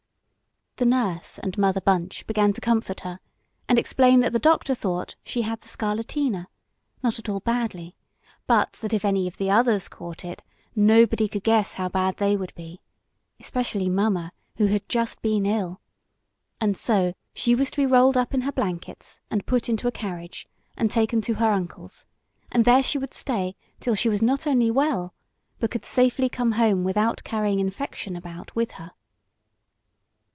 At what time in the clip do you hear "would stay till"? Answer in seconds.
22.97-23.93